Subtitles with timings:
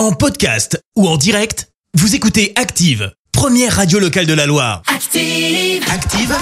[0.00, 4.80] En podcast ou en direct, vous écoutez Active, première radio locale de la Loire.
[4.86, 5.84] Active.
[5.92, 6.34] Active,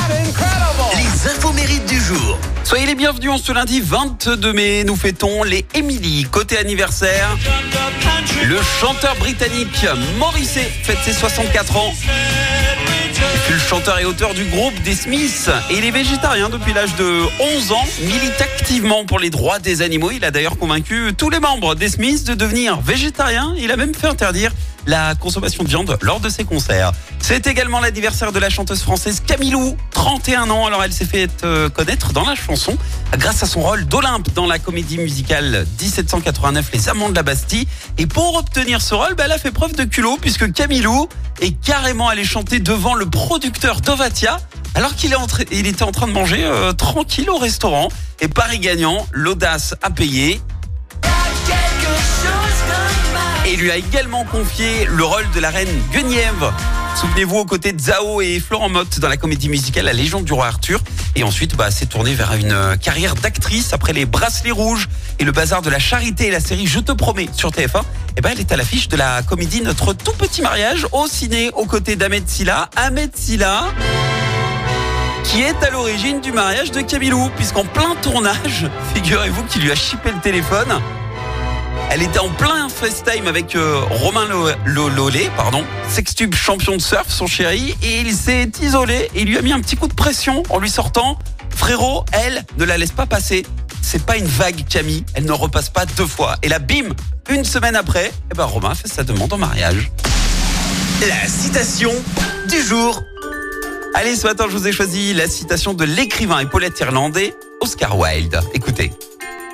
[0.94, 2.38] les infos mérites du jour.
[2.62, 4.84] Soyez les bienvenus en ce lundi 22 mai.
[4.84, 6.22] Nous fêtons les Emily.
[6.30, 7.36] Côté anniversaire,
[8.48, 9.84] le chanteur britannique
[10.18, 11.92] Morrissey fête ses 64 ans.
[13.68, 17.72] Chanteur et auteur du groupe des Smiths et il est végétarien depuis l'âge de 11
[17.72, 20.10] ans, milite activement pour les droits des animaux.
[20.10, 23.54] Il a d'ailleurs convaincu tous les membres des Smiths de devenir végétariens.
[23.58, 24.52] Il a même fait interdire
[24.88, 26.92] la consommation de viande lors de ses concerts.
[27.20, 30.66] C'est également l'anniversaire de la chanteuse française Camilou, 31 ans.
[30.66, 32.76] Alors elle s'est fait euh, connaître dans la chanson
[33.12, 37.68] grâce à son rôle d'Olympe dans la comédie musicale 1789 Les Amants de la Bastille.
[37.98, 41.08] Et pour obtenir ce rôle, bah, elle a fait preuve de culot puisque Camilou
[41.40, 44.38] est carrément allé chanter devant le producteur Dovatia
[44.74, 45.12] alors qu'il
[45.66, 47.88] était en train de manger euh, tranquille au restaurant.
[48.20, 50.40] Et Paris gagnant, l'audace a payé.
[53.48, 56.52] Et lui a également confié le rôle de la reine Guenièvre.
[57.00, 60.34] Souvenez-vous aux côtés de Zao et Florent Motte dans la comédie musicale La Légende du
[60.34, 60.82] roi Arthur.
[61.16, 64.86] Et ensuite, bah, s'est tournée vers une carrière d'actrice après les Bracelets Rouges
[65.18, 67.84] et le bazar de la charité et la série Je te promets sur TF1.
[68.18, 71.50] Et ben, elle est à l'affiche de la comédie Notre tout petit mariage au ciné
[71.54, 72.68] aux côtés d'Ahmed Silla.
[72.76, 73.64] Ahmed Silla
[75.24, 79.74] qui est à l'origine du mariage de Camilou, puisqu'en plein tournage, figurez-vous qu'il lui a
[79.74, 80.80] chippé le téléphone.
[81.90, 86.80] Elle était en plein FaceTime avec euh, Romain Lo- Lo- Lollet, pardon, sextube champion de
[86.80, 89.88] surf, son chéri, et il s'est isolé et il lui a mis un petit coup
[89.88, 91.18] de pression en lui sortant
[91.50, 93.44] Frérot, elle ne la laisse pas passer.
[93.82, 95.04] C'est pas une vague, Camille.
[95.14, 96.36] Elle ne repasse pas deux fois.
[96.42, 96.90] Et là, bim,
[97.30, 99.90] une semaine après, eh ben, Romain fait sa demande en mariage.
[101.08, 101.90] La citation
[102.48, 103.02] du jour.
[103.94, 107.98] Allez, ce matin, je vous ai choisi la citation de l'écrivain et poète irlandais Oscar
[107.98, 108.40] Wilde.
[108.54, 108.92] Écoutez,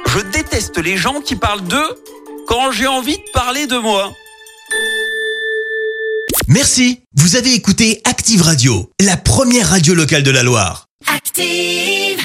[0.08, 1.94] je déteste les gens qui parlent d'eux
[2.46, 4.12] quand j'ai envie de parler de moi.
[6.48, 10.86] Merci, vous avez écouté Active Radio, la première radio locale de la Loire.
[11.06, 12.24] Active.